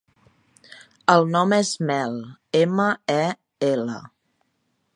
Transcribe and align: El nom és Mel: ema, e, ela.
El 1.15 1.25
nom 1.35 1.53
és 1.57 1.73
Mel: 1.91 2.17
ema, 2.63 2.87
e, 3.17 3.21
ela. 3.69 3.99